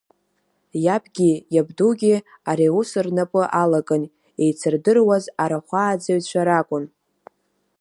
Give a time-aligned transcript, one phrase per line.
[0.85, 2.15] Иабгьы, иабдугьы
[2.49, 4.03] ари аус рнапы алакын,
[4.43, 6.85] еицырдыруаз арахәааӡаҩцәа ракәын.